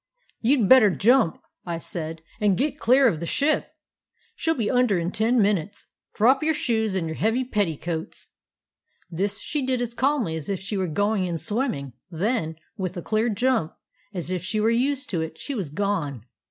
[0.41, 3.75] "'You 'd better jump,' I said, 'and get clear of the ship.
[4.35, 5.85] She 'll be under in ten min utes.
[6.15, 8.29] Drop your shoes and your heavy petti coats.'
[9.11, 13.03] "This she did as calmly as if she were going in swimming; then, with a
[13.03, 13.75] clear jump,
[14.11, 16.25] as if she were used to it, she was gone.